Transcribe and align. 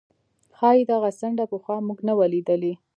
ښايي 0.57 0.81
دغه 0.91 1.09
څنډه 1.19 1.45
پخوا 1.51 1.77
موږ 1.87 1.99
نه 2.07 2.13
وه 2.17 2.27
لیدلې. 2.33 2.73